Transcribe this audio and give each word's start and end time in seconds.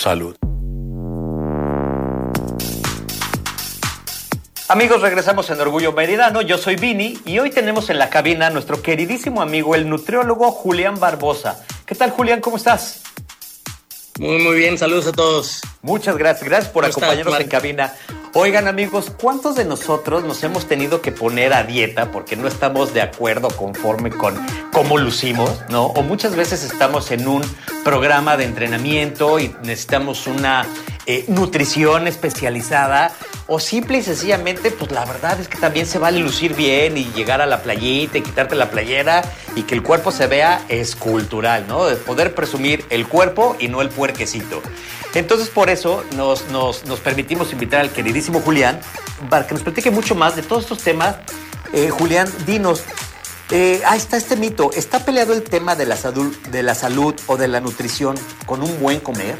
salud. 0.00 0.34
Amigos, 4.68 5.02
regresamos 5.02 5.50
en 5.50 5.60
Orgullo 5.60 5.92
Meridano. 5.92 6.42
Yo 6.42 6.56
soy 6.56 6.76
Vini 6.76 7.18
y 7.26 7.38
hoy 7.38 7.50
tenemos 7.50 7.90
en 7.90 7.98
la 7.98 8.08
cabina 8.08 8.46
a 8.46 8.50
nuestro 8.50 8.80
queridísimo 8.82 9.42
amigo, 9.42 9.74
el 9.74 9.88
nutriólogo 9.88 10.52
Julián 10.52 10.98
Barbosa. 10.98 11.64
¿Qué 11.84 11.94
tal, 11.94 12.10
Julián? 12.10 12.40
¿Cómo 12.40 12.56
estás? 12.56 13.02
Muy, 14.18 14.38
muy 14.38 14.56
bien. 14.56 14.78
Saludos 14.78 15.08
a 15.08 15.12
todos. 15.12 15.60
Muchas 15.82 16.16
gracias. 16.16 16.48
Gracias 16.48 16.72
por 16.72 16.84
acompañarnos 16.84 17.40
en 17.40 17.48
cabina. 17.48 17.92
Oigan 18.32 18.68
amigos, 18.68 19.10
¿cuántos 19.20 19.56
de 19.56 19.64
nosotros 19.64 20.22
nos 20.22 20.44
hemos 20.44 20.66
tenido 20.68 21.02
que 21.02 21.10
poner 21.10 21.52
a 21.52 21.64
dieta 21.64 22.12
porque 22.12 22.36
no 22.36 22.46
estamos 22.46 22.94
de 22.94 23.02
acuerdo 23.02 23.48
conforme 23.48 24.10
con 24.10 24.36
cómo 24.72 24.98
lucimos, 24.98 25.50
¿no? 25.68 25.86
O 25.86 26.04
muchas 26.04 26.36
veces 26.36 26.62
estamos 26.62 27.10
en 27.10 27.26
un 27.26 27.42
programa 27.82 28.36
de 28.36 28.44
entrenamiento 28.44 29.40
y 29.40 29.52
necesitamos 29.64 30.28
una 30.28 30.64
eh, 31.06 31.24
nutrición 31.28 32.06
especializada 32.06 33.12
o 33.46 33.58
simple 33.58 33.98
y 33.98 34.02
sencillamente, 34.02 34.70
pues 34.70 34.92
la 34.92 35.04
verdad 35.04 35.40
es 35.40 35.48
que 35.48 35.58
también 35.58 35.86
se 35.86 35.98
vale 35.98 36.20
lucir 36.20 36.54
bien 36.54 36.96
y 36.96 37.04
llegar 37.12 37.40
a 37.40 37.46
la 37.46 37.62
playita 37.62 38.18
y 38.18 38.22
quitarte 38.22 38.54
la 38.54 38.70
playera 38.70 39.22
y 39.56 39.62
que 39.62 39.74
el 39.74 39.82
cuerpo 39.82 40.12
se 40.12 40.26
vea 40.26 40.64
escultural, 40.68 41.66
¿no? 41.66 41.86
De 41.86 41.96
poder 41.96 42.34
presumir 42.34 42.84
el 42.90 43.08
cuerpo 43.08 43.56
y 43.58 43.68
no 43.68 43.82
el 43.82 43.88
puerquecito. 43.88 44.62
Entonces, 45.14 45.48
por 45.48 45.70
eso 45.70 46.04
nos, 46.16 46.48
nos, 46.50 46.84
nos 46.84 47.00
permitimos 47.00 47.52
invitar 47.52 47.80
al 47.80 47.90
queridísimo 47.90 48.40
Julián 48.40 48.78
para 49.28 49.46
que 49.46 49.54
nos 49.54 49.62
platique 49.64 49.90
mucho 49.90 50.14
más 50.14 50.36
de 50.36 50.42
todos 50.42 50.62
estos 50.62 50.82
temas. 50.82 51.16
Eh, 51.72 51.90
Julián, 51.90 52.28
dinos, 52.46 52.84
eh, 53.50 53.82
ahí 53.84 53.98
está 53.98 54.16
este 54.16 54.36
mito. 54.36 54.70
¿Está 54.72 55.04
peleado 55.04 55.32
el 55.32 55.42
tema 55.42 55.74
de 55.74 55.86
de 55.86 56.62
la 56.62 56.74
salud 56.74 57.14
o 57.26 57.36
de 57.36 57.48
la 57.48 57.60
nutrición 57.60 58.16
con 58.46 58.62
un 58.62 58.78
buen 58.78 59.00
comer? 59.00 59.36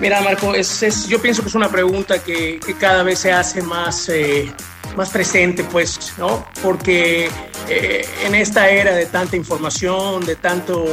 Mira, 0.00 0.20
Marco, 0.20 0.54
es, 0.54 1.06
yo 1.06 1.20
pienso 1.20 1.42
que 1.42 1.48
es 1.48 1.54
una 1.54 1.70
pregunta 1.70 2.22
que, 2.22 2.58
cada 2.78 3.02
vez 3.02 3.20
se 3.20 3.32
hace 3.32 3.62
más, 3.62 4.08
eh, 4.08 4.52
más 4.96 5.10
presente, 5.10 5.64
pues, 5.64 6.12
¿no? 6.18 6.46
Porque 6.62 7.28
eh, 7.68 8.08
en 8.24 8.34
esta 8.34 8.68
era 8.68 8.94
de 8.94 9.06
tanta 9.06 9.36
información, 9.36 10.26
de 10.26 10.36
tanto, 10.36 10.84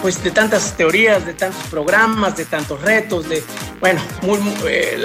pues, 0.00 0.22
de 0.22 0.30
tantas 0.30 0.76
teorías, 0.76 1.26
de 1.26 1.34
tantos 1.34 1.62
programas, 1.68 2.36
de 2.36 2.44
tantos 2.44 2.80
retos, 2.80 3.28
de, 3.28 3.42
bueno, 3.80 4.00
muy, 4.22 4.38
eh, 4.68 5.02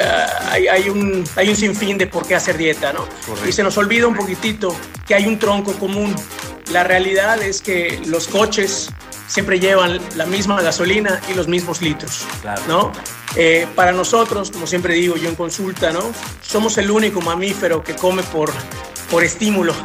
hay, 0.50 0.90
un, 0.90 1.24
hay 1.36 1.50
un 1.50 1.56
sinfín 1.56 1.98
de 1.98 2.08
por 2.08 2.28
qué 2.28 2.36
hacer 2.36 2.58
dieta, 2.58 2.94
¿no? 2.94 3.08
Y 3.48 3.52
se 3.52 3.64
nos 3.64 3.78
olvida 3.78 4.08
un 4.08 4.16
poquitito 4.16 4.76
que 5.08 5.16
hay 5.16 5.26
un 5.26 5.40
tronco 5.40 5.74
común. 5.74 6.16
La 6.72 6.84
realidad 6.84 7.42
es 7.42 7.62
que 7.62 8.00
los 8.06 8.28
coches 8.28 8.90
siempre 9.28 9.60
llevan 9.60 10.00
la 10.16 10.26
misma 10.26 10.62
gasolina 10.62 11.20
y 11.30 11.34
los 11.34 11.48
mismos 11.48 11.82
litros, 11.82 12.26
¿no? 12.68 12.92
Eh, 13.36 13.68
para 13.76 13.92
nosotros, 13.92 14.52
como 14.52 14.68
siempre 14.68 14.94
digo 14.94 15.16
yo 15.16 15.28
en 15.28 15.36
consulta, 15.36 15.92
¿no? 15.92 16.02
Somos 16.42 16.78
el 16.78 16.92
único 16.92 17.20
mamífero 17.22 17.84
que 17.84 17.96
come 17.96 18.22
por, 18.24 18.52
por 19.14 19.24
estímulo 19.24 19.76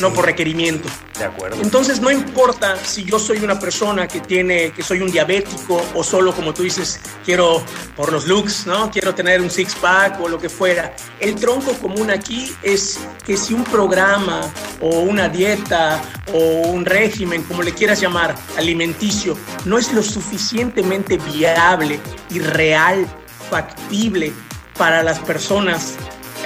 no 0.00 0.12
por 0.12 0.26
requerimiento. 0.26 0.88
De 1.18 1.24
acuerdo. 1.24 1.60
Entonces 1.62 2.00
no 2.00 2.10
importa 2.10 2.76
si 2.84 3.04
yo 3.04 3.18
soy 3.18 3.38
una 3.38 3.58
persona 3.58 4.06
que 4.06 4.20
tiene, 4.20 4.70
que 4.70 4.82
soy 4.82 5.00
un 5.00 5.10
diabético 5.10 5.82
o 5.94 6.04
solo 6.04 6.34
como 6.34 6.52
tú 6.52 6.62
dices, 6.62 7.00
quiero 7.24 7.62
por 7.96 8.12
los 8.12 8.26
looks, 8.26 8.66
¿no? 8.66 8.90
Quiero 8.90 9.14
tener 9.14 9.40
un 9.40 9.50
six 9.50 9.74
pack 9.74 10.20
o 10.20 10.28
lo 10.28 10.38
que 10.38 10.50
fuera. 10.50 10.94
El 11.18 11.34
tronco 11.34 11.72
común 11.78 12.10
aquí 12.10 12.54
es 12.62 13.00
que 13.24 13.36
si 13.36 13.54
un 13.54 13.64
programa 13.64 14.42
o 14.80 15.00
una 15.00 15.28
dieta 15.30 16.02
o 16.34 16.38
un 16.68 16.84
régimen, 16.84 17.42
como 17.44 17.62
le 17.62 17.72
quieras 17.72 18.00
llamar, 18.00 18.34
alimenticio, 18.58 19.38
no 19.64 19.78
es 19.78 19.92
lo 19.94 20.02
suficientemente 20.02 21.16
viable 21.16 21.98
y 22.30 22.40
real, 22.40 23.06
factible 23.48 24.32
para 24.76 25.02
las 25.02 25.18
personas 25.20 25.96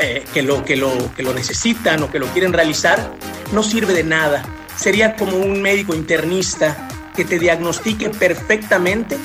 eh, 0.00 0.24
que, 0.32 0.42
lo, 0.42 0.64
que, 0.64 0.76
lo, 0.76 0.92
que 1.14 1.22
lo 1.22 1.34
necesitan 1.34 2.02
o 2.02 2.10
que 2.10 2.18
lo 2.18 2.26
quieren 2.28 2.52
realizar, 2.52 3.12
no 3.52 3.62
sirve 3.62 3.92
de 3.92 4.04
nada. 4.04 4.44
Sería 4.76 5.16
como 5.16 5.36
un 5.36 5.60
médico 5.60 5.94
internista 5.94 6.88
que 7.14 7.24
te 7.24 7.38
diagnostique 7.38 8.10
perfectamente 8.10 9.18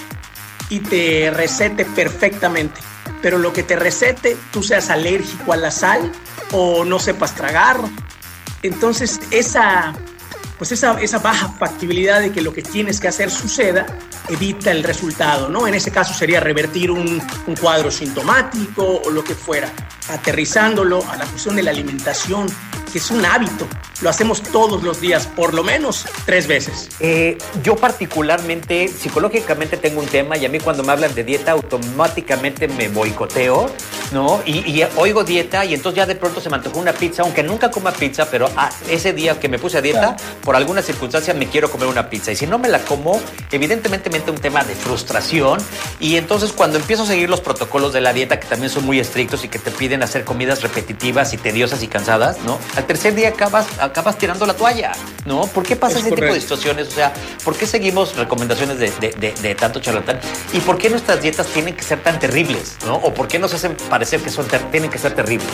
y 0.69 0.79
te 0.79 1.31
recete 1.31 1.85
perfectamente. 1.85 2.81
Pero 3.21 3.37
lo 3.37 3.53
que 3.53 3.63
te 3.63 3.75
recete, 3.75 4.35
tú 4.51 4.63
seas 4.63 4.89
alérgico 4.89 5.53
a 5.53 5.57
la 5.57 5.71
sal 5.71 6.11
o 6.51 6.83
no 6.83 6.99
sepas 6.99 7.35
tragar. 7.35 7.77
Entonces, 8.61 9.19
esa, 9.31 9.93
pues 10.57 10.71
esa, 10.71 10.99
esa 11.01 11.19
baja 11.19 11.49
factibilidad 11.49 12.21
de 12.21 12.31
que 12.31 12.41
lo 12.41 12.53
que 12.53 12.61
tienes 12.61 12.99
que 12.99 13.07
hacer 13.07 13.29
suceda 13.29 13.85
evita 14.29 14.71
el 14.71 14.83
resultado, 14.83 15.49
¿no? 15.49 15.67
En 15.67 15.73
ese 15.73 15.91
caso 15.91 16.13
sería 16.13 16.39
revertir 16.39 16.91
un, 16.91 17.21
un 17.47 17.55
cuadro 17.55 17.91
sintomático 17.91 19.01
o 19.05 19.09
lo 19.09 19.23
que 19.23 19.35
fuera, 19.35 19.71
aterrizándolo 20.09 21.03
a 21.09 21.17
la 21.17 21.25
cuestión 21.25 21.55
de 21.55 21.63
la 21.63 21.71
alimentación, 21.71 22.47
que 22.91 22.99
es 22.99 23.11
un 23.11 23.25
hábito. 23.25 23.67
Lo 24.01 24.09
hacemos 24.09 24.41
todos 24.41 24.83
los 24.83 25.01
días, 25.01 25.27
por 25.27 25.53
lo 25.53 25.63
menos 25.63 26.05
tres 26.25 26.47
veces. 26.47 26.89
Eh, 26.99 27.37
yo 27.63 27.75
particularmente, 27.75 28.87
psicológicamente 28.87 29.77
tengo 29.77 30.01
un 30.01 30.07
tema 30.07 30.37
y 30.37 30.45
a 30.45 30.49
mí 30.49 30.59
cuando 30.59 30.83
me 30.83 30.91
hablan 30.91 31.13
de 31.13 31.23
dieta 31.23 31.51
automáticamente 31.51 32.67
me 32.67 32.87
boicoteo, 32.87 33.69
¿no? 34.11 34.41
Y, 34.45 34.83
oigo 34.97 35.23
dieta 35.23 35.65
y 35.65 35.73
entonces 35.73 35.97
ya 35.97 36.05
de 36.05 36.15
pronto 36.15 36.41
se 36.41 36.49
me 36.49 36.57
antojó 36.57 36.79
una 36.79 36.93
pizza, 36.93 37.23
aunque 37.23 37.43
nunca 37.43 37.71
coma 37.71 37.91
pizza, 37.91 38.29
pero 38.29 38.49
ah, 38.55 38.69
ese 38.89 39.13
día 39.13 39.39
que 39.39 39.49
me 39.49 39.59
puse 39.59 39.77
a 39.77 39.81
dieta, 39.81 40.15
por 40.43 40.55
alguna 40.55 40.81
circunstancia 40.81 41.33
me 41.33 41.47
quiero 41.47 41.69
comer 41.69 41.87
una 41.87 42.09
pizza. 42.09 42.31
Y 42.31 42.35
si 42.35 42.47
no 42.47 42.59
me 42.59 42.67
la 42.69 42.79
como, 42.79 43.19
evidentemente 43.51 44.09
me 44.09 44.17
entra 44.17 44.33
un 44.33 44.39
tema 44.39 44.63
de 44.63 44.75
frustración. 44.75 45.59
Y 45.99 46.17
entonces 46.17 46.51
cuando 46.51 46.77
empiezo 46.77 47.03
a 47.03 47.05
seguir 47.05 47.29
los 47.29 47.41
protocolos 47.41 47.93
de 47.93 48.01
la 48.01 48.13
dieta, 48.13 48.39
que 48.39 48.47
también 48.47 48.69
son 48.69 48.85
muy 48.85 48.99
estrictos 48.99 49.43
y 49.43 49.47
que 49.47 49.59
te 49.59 49.71
piden 49.71 50.03
hacer 50.03 50.23
comidas 50.23 50.61
repetitivas 50.61 51.33
y 51.33 51.37
tediosas 51.37 51.83
y 51.83 51.87
cansadas, 51.87 52.37
¿no? 52.45 52.59
Al 52.75 52.85
tercer 52.85 53.15
día 53.15 53.29
acabas, 53.29 53.67
acabas 53.79 54.17
tirando 54.17 54.45
la 54.45 54.53
toalla, 54.53 54.91
¿no? 55.25 55.41
¿Por 55.47 55.63
qué 55.63 55.75
pasa 55.75 55.99
ese 55.99 56.11
tipo 56.11 56.33
de 56.33 56.41
situaciones? 56.41 56.87
O 56.87 56.91
sea, 56.91 57.13
¿por 57.43 57.55
qué 57.55 57.65
seguimos 57.65 58.15
recomendaciones 58.15 58.77
de, 58.79 58.91
de, 58.91 59.55
tanto 59.55 59.79
charlatán? 59.79 60.19
¿Y 60.53 60.59
por 60.59 60.77
qué 60.77 60.89
nuestras 60.89 61.21
dietas 61.21 61.47
tienen 61.47 61.75
que 61.75 61.83
ser 61.83 62.01
tan 62.01 62.19
terribles, 62.19 62.77
¿no? 62.85 62.95
¿O 62.95 63.13
por 63.13 63.27
qué 63.27 63.39
nos 63.39 63.53
hacen 63.53 63.75
parecer 63.95 64.19
que 64.19 64.29
son 64.29 64.45
tienen 64.71 64.89
que 64.89 64.97
ser 64.97 65.15
terribles? 65.15 65.47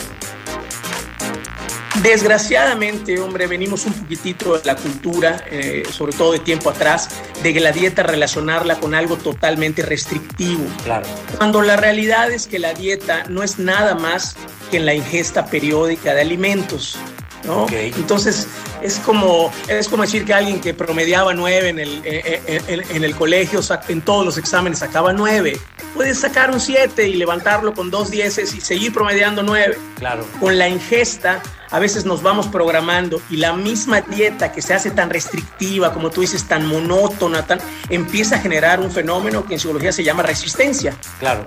Desgraciadamente, 2.01 3.19
hombre, 3.19 3.45
venimos 3.45 3.85
un 3.85 3.93
poquitito 3.93 4.57
de 4.57 4.65
la 4.65 4.75
cultura, 4.75 5.45
eh, 5.51 5.83
sobre 5.91 6.11
todo 6.13 6.31
de 6.31 6.39
tiempo 6.39 6.71
atrás, 6.71 7.09
de 7.43 7.53
que 7.53 7.59
la 7.59 7.71
dieta 7.71 8.01
relacionarla 8.01 8.79
con 8.79 8.95
algo 8.95 9.17
totalmente 9.17 9.83
restrictivo. 9.83 10.65
Claro. 10.83 11.05
Cuando 11.37 11.61
la 11.61 11.75
realidad 11.75 12.31
es 12.31 12.47
que 12.47 12.57
la 12.57 12.73
dieta 12.73 13.25
no 13.29 13.43
es 13.43 13.59
nada 13.59 13.93
más 13.93 14.35
que 14.71 14.77
en 14.77 14.87
la 14.87 14.95
ingesta 14.95 15.45
periódica 15.45 16.15
de 16.15 16.21
alimentos. 16.21 16.97
¿no? 17.45 17.67
Entonces, 17.69 18.47
es 18.81 18.99
como, 18.99 19.51
es 19.67 19.87
como 19.87 20.03
decir 20.03 20.25
que 20.25 20.33
alguien 20.33 20.59
que 20.59 20.73
promediaba 20.73 21.33
nueve 21.33 21.69
en 21.69 21.79
el, 21.79 22.01
eh, 22.03 22.41
eh, 22.47 22.83
en, 22.89 23.03
el 23.03 23.15
colegio, 23.15 23.59
en 23.87 24.01
todos 24.01 24.25
los 24.25 24.37
exámenes 24.37 24.79
sacaba 24.79 25.13
nueve. 25.13 25.59
Puedes 25.93 26.19
sacar 26.19 26.51
un 26.51 26.59
siete 26.59 27.07
y 27.07 27.15
levantarlo 27.15 27.73
con 27.73 27.91
dos 27.91 28.09
dieces 28.11 28.53
y 28.55 28.61
seguir 28.61 28.93
promediando 28.93 29.43
nueve. 29.43 29.77
Claro. 29.97 30.25
Con 30.39 30.57
la 30.57 30.69
ingesta, 30.69 31.41
a 31.69 31.79
veces 31.79 32.05
nos 32.05 32.21
vamos 32.21 32.47
programando 32.47 33.21
y 33.29 33.37
la 33.37 33.53
misma 33.53 34.01
dieta 34.01 34.51
que 34.51 34.61
se 34.61 34.73
hace 34.73 34.91
tan 34.91 35.09
restrictiva, 35.09 35.93
como 35.93 36.09
tú 36.09 36.21
dices, 36.21 36.47
tan 36.47 36.65
monótona, 36.65 37.45
tan, 37.45 37.59
empieza 37.89 38.35
a 38.35 38.39
generar 38.39 38.79
un 38.79 38.91
fenómeno 38.91 39.45
que 39.45 39.55
en 39.55 39.59
psicología 39.59 39.91
se 39.91 40.03
llama 40.03 40.23
resistencia. 40.23 40.95
Claro. 41.19 41.45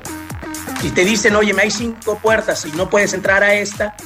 Y 0.83 0.91
te 0.91 1.05
dicen, 1.05 1.35
oye, 1.37 1.55
me 1.55 1.63
hay 1.63 1.71
cinco 1.71 2.19
puertas 2.19 2.67
y 2.67 2.73
no 2.73 2.91
puedes 2.91 3.15
entrar 3.15 3.43
a 3.43 3.55
esta, 3.55 3.97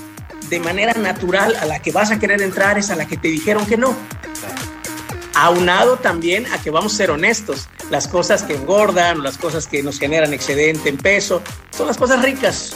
de 0.48 0.60
manera 0.60 0.94
natural 0.94 1.56
a 1.56 1.64
la 1.64 1.80
que 1.80 1.92
vas 1.92 2.10
a 2.10 2.18
querer 2.18 2.42
entrar 2.42 2.78
es 2.78 2.90
a 2.90 2.96
la 2.96 3.06
que 3.06 3.16
te 3.16 3.28
dijeron 3.28 3.66
que 3.66 3.76
no. 3.76 3.94
Aunado 5.34 5.98
también 5.98 6.46
a 6.46 6.60
que 6.60 6.70
vamos 6.70 6.94
a 6.94 6.96
ser 6.96 7.10
honestos, 7.10 7.68
las 7.90 8.08
cosas 8.08 8.42
que 8.42 8.54
engordan, 8.54 9.22
las 9.22 9.38
cosas 9.38 9.66
que 9.66 9.82
nos 9.82 9.98
generan 9.98 10.32
excedente 10.34 10.88
en 10.88 10.96
peso, 10.96 11.42
son 11.76 11.86
las 11.86 11.96
cosas 11.96 12.22
ricas. 12.22 12.74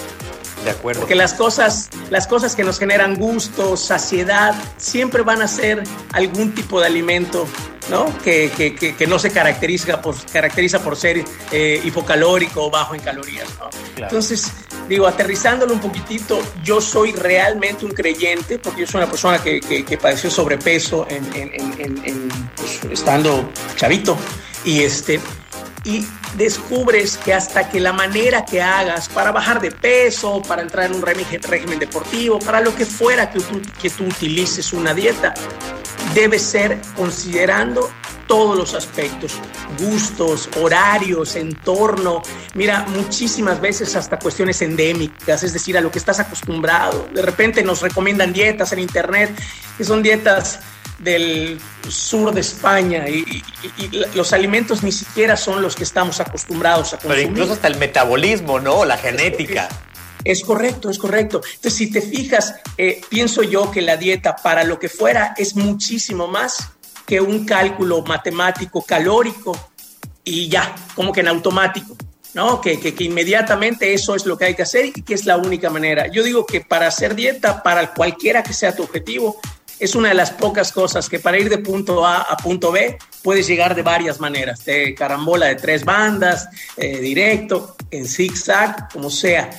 De 0.64 0.70
acuerdo. 0.70 1.00
Porque 1.00 1.16
las 1.16 1.34
cosas, 1.34 1.90
las 2.08 2.28
cosas 2.28 2.54
que 2.54 2.62
nos 2.62 2.78
generan 2.78 3.16
gusto, 3.16 3.76
saciedad, 3.76 4.54
siempre 4.76 5.22
van 5.22 5.42
a 5.42 5.48
ser 5.48 5.82
algún 6.12 6.54
tipo 6.54 6.80
de 6.80 6.86
alimento 6.86 7.48
¿no? 7.90 8.06
Que, 8.22 8.50
que, 8.56 8.74
que, 8.74 9.06
no 9.06 9.18
se 9.18 9.30
caracteriza 9.30 10.00
por, 10.00 10.14
caracteriza 10.26 10.82
por 10.82 10.96
ser 10.96 11.24
eh, 11.50 11.80
hipocalórico 11.84 12.66
o 12.66 12.70
bajo 12.70 12.94
en 12.94 13.00
calorías. 13.00 13.48
Entonces, 13.96 14.52
digo, 14.88 15.06
aterrizándolo 15.06 15.74
un 15.74 15.80
poquitito, 15.80 16.40
yo 16.62 16.80
soy 16.80 17.12
realmente 17.12 17.84
un 17.84 17.92
creyente, 17.92 18.58
porque 18.58 18.82
yo 18.82 18.86
soy 18.86 19.02
una 19.02 19.10
persona 19.10 19.42
que, 19.42 19.98
padeció 20.00 20.30
sobrepeso 20.30 21.06
en, 21.08 21.24
en, 21.34 22.28
pues, 22.56 22.80
estando 22.90 23.50
chavito, 23.76 24.16
y, 24.64 24.82
este, 24.82 25.20
y 25.84 26.06
descubres 26.36 27.18
que 27.18 27.34
hasta 27.34 27.68
que 27.68 27.80
la 27.80 27.92
manera 27.92 28.44
que 28.44 28.62
hagas 28.62 29.08
para 29.08 29.32
bajar 29.32 29.60
de 29.60 29.70
peso, 29.70 30.42
para 30.42 30.62
entrar 30.62 30.86
en 30.86 30.96
un 30.96 31.02
régimen, 31.02 31.78
deportivo, 31.78 32.38
para 32.38 32.60
lo 32.60 32.74
que 32.74 32.86
fuera 32.86 33.30
que 33.30 33.40
tú, 33.40 33.60
que 33.80 33.90
tú 33.90 34.04
utilices 34.04 34.72
una 34.72 34.94
dieta, 34.94 35.34
debe 36.14 36.38
ser 36.38 36.80
considerando 36.96 37.90
todos 38.26 38.56
los 38.56 38.74
aspectos, 38.74 39.34
gustos, 39.78 40.48
horarios, 40.60 41.36
entorno, 41.36 42.22
mira, 42.54 42.86
muchísimas 42.88 43.60
veces 43.60 43.94
hasta 43.96 44.18
cuestiones 44.18 44.62
endémicas, 44.62 45.42
es 45.42 45.52
decir, 45.52 45.76
a 45.76 45.80
lo 45.80 45.90
que 45.90 45.98
estás 45.98 46.20
acostumbrado. 46.20 47.08
De 47.12 47.22
repente 47.22 47.62
nos 47.62 47.82
recomiendan 47.82 48.32
dietas 48.32 48.72
en 48.72 48.78
internet, 48.78 49.30
que 49.76 49.84
son 49.84 50.02
dietas 50.02 50.60
del 50.98 51.60
sur 51.88 52.32
de 52.32 52.40
España 52.40 53.08
y, 53.08 53.42
los 54.14 54.32
alimentos 54.32 54.82
ni 54.82 54.92
siquiera 54.92 55.36
son 55.36 55.60
los 55.60 55.74
que 55.74 55.82
estamos 55.82 56.20
acostumbrados 56.20 56.94
a 56.94 56.96
consumir. 56.96 57.16
Pero 57.16 57.30
incluso 57.30 57.52
hasta 57.54 57.68
el 57.68 57.76
metabolismo, 57.76 58.60
¿no? 58.60 58.84
La 58.84 58.96
genética. 58.96 59.68
Es, 60.24 60.42
correcto, 60.42 60.90
es 60.90 60.98
correcto. 60.98 61.40
Entonces, 61.44 61.74
si 61.74 61.90
te 61.90 62.00
fijas, 62.00 62.54
eh, 62.76 63.00
pienso 63.08 63.42
yo 63.42 63.70
que 63.70 63.82
la 63.82 63.96
dieta 63.96 64.36
para 64.36 64.64
lo 64.64 64.78
que 64.78 64.88
fuera 64.88 65.34
es 65.36 65.56
muchísimo 65.56 66.28
más 66.28 66.70
que 67.06 67.20
un 67.20 67.44
cálculo 67.44 68.02
matemático 68.02 68.82
calórico 68.82 69.56
y 70.24 70.48
ya, 70.48 70.74
como 70.94 71.12
que 71.12 71.20
en 71.20 71.28
automático. 71.28 71.96
¿no? 72.34 72.62
Que, 72.62 72.80
que, 72.80 72.94
que, 72.94 73.04
inmediatamente 73.04 73.92
eso 73.92 74.14
es 74.14 74.24
lo 74.24 74.38
que 74.38 74.46
hay 74.46 74.54
que 74.54 74.62
hacer 74.62 74.86
y 74.86 74.92
que 74.92 75.12
es 75.12 75.26
la 75.26 75.36
única 75.36 75.68
manera. 75.68 76.06
Yo 76.06 76.22
digo 76.22 76.46
que 76.46 76.62
para 76.62 76.86
hacer 76.86 77.14
dieta, 77.14 77.62
para 77.62 77.92
cualquiera 77.92 78.42
que 78.42 78.54
sea 78.54 78.74
tu 78.74 78.84
objetivo, 78.84 79.38
es 79.82 79.96
una 79.96 80.10
de 80.10 80.14
las 80.14 80.30
pocas 80.30 80.70
cosas 80.70 81.08
que 81.08 81.18
para 81.18 81.38
ir 81.38 81.48
de 81.48 81.58
punto 81.58 82.06
A 82.06 82.22
a 82.22 82.36
punto 82.36 82.70
B 82.70 82.96
puedes 83.20 83.48
llegar 83.48 83.74
de 83.74 83.82
varias 83.82 84.20
maneras, 84.20 84.64
de 84.64 84.94
carambola 84.94 85.46
de 85.46 85.56
tres 85.56 85.84
bandas, 85.84 86.48
eh, 86.76 87.00
directo, 87.00 87.74
en 87.90 88.06
zigzag, 88.06 88.88
como 88.92 89.10
sea. 89.10 89.50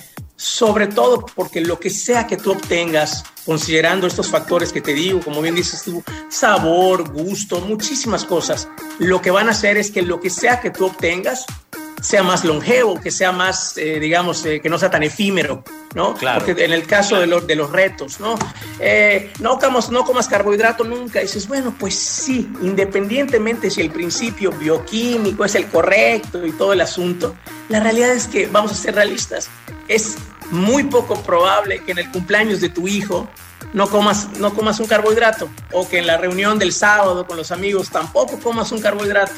Sobre 0.43 0.87
todo 0.87 1.25
porque 1.25 1.61
lo 1.61 1.79
que 1.79 1.89
sea 1.89 2.27
que 2.27 2.35
tú 2.35 2.51
obtengas, 2.51 3.23
considerando 3.45 4.07
estos 4.07 4.27
factores 4.29 4.73
que 4.73 4.81
te 4.81 4.93
digo, 4.93 5.21
como 5.21 5.41
bien 5.41 5.55
dices 5.55 5.83
tú, 5.83 6.03
sabor, 6.27 7.09
gusto, 7.13 7.61
muchísimas 7.61 8.25
cosas, 8.25 8.67
lo 8.99 9.21
que 9.21 9.31
van 9.31 9.47
a 9.47 9.51
hacer 9.51 9.77
es 9.77 9.89
que 9.89 10.01
lo 10.01 10.19
que 10.19 10.29
sea 10.29 10.59
que 10.59 10.69
tú 10.69 10.87
obtengas 10.87 11.45
sea 12.01 12.23
más 12.23 12.43
longevo, 12.43 12.99
que 12.99 13.09
sea 13.09 13.31
más, 13.31 13.77
eh, 13.77 14.01
digamos, 14.01 14.45
eh, 14.45 14.59
que 14.59 14.67
no 14.67 14.77
sea 14.77 14.91
tan 14.91 15.03
efímero, 15.03 15.63
¿no? 15.95 16.13
Claro. 16.15 16.43
Porque 16.45 16.65
en 16.65 16.73
el 16.73 16.85
caso 16.85 17.21
de, 17.21 17.27
los 17.27 17.47
de 17.47 17.55
los 17.55 17.71
retos, 17.71 18.19
¿no? 18.19 18.35
Eh, 18.79 19.31
no, 19.39 19.57
comas, 19.57 19.89
no 19.91 20.03
comas 20.03 20.27
carbohidrato 20.27 20.83
nunca. 20.83 21.21
Y 21.21 21.23
dices, 21.23 21.47
bueno, 21.47 21.73
pues 21.79 21.95
sí, 21.95 22.51
independientemente 22.61 23.69
si 23.69 23.79
el 23.79 23.91
principio 23.91 24.51
bioquímico 24.51 25.45
es 25.45 25.55
el 25.55 25.67
correcto 25.67 26.45
y 26.45 26.51
todo 26.51 26.73
el 26.73 26.81
asunto, 26.81 27.33
la 27.69 27.79
realidad 27.79 28.11
es 28.11 28.27
que, 28.27 28.47
vamos 28.47 28.73
a 28.73 28.75
ser 28.75 28.95
realistas, 28.95 29.47
es 29.87 30.17
muy 30.53 30.83
poco 30.83 31.21
probable 31.23 31.83
que 31.83 31.91
en 31.91 31.97
el 31.97 32.11
cumpleaños 32.11 32.61
de 32.61 32.69
tu 32.69 32.87
hijo 32.87 33.27
no 33.73 33.89
comas, 33.89 34.29
no 34.39 34.53
comas 34.53 34.79
un 34.79 34.87
carbohidrato 34.87 35.49
o 35.71 35.89
que 35.89 35.97
en 35.97 36.07
la 36.07 36.17
reunión 36.17 36.59
del 36.59 36.71
sábado 36.71 37.25
con 37.25 37.37
los 37.37 37.51
amigos 37.51 37.89
tampoco 37.89 38.39
comas 38.39 38.71
un 38.71 38.79
carbohidrato. 38.79 39.33